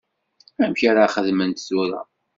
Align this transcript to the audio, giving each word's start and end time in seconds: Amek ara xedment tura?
Amek 0.63 0.81
ara 0.89 1.11
xedment 1.13 1.61
tura? 1.67 2.01